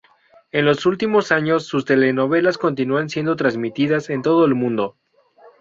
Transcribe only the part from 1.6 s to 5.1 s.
sus telenovelas continúan siendo transmitidas en todo el mundo.